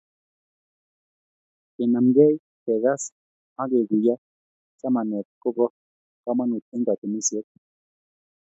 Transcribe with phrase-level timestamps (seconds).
[1.73, 3.03] Kinemgei, kekas
[3.61, 4.15] ak keguiyo
[4.79, 5.65] chamanet kobo
[6.23, 7.47] komonut eng katunisiet